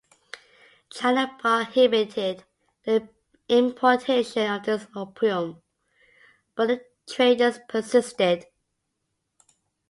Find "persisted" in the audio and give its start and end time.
7.69-8.47